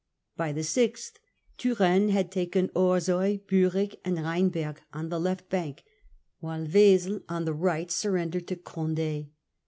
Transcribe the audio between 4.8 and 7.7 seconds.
on the left bank, while Wesel on the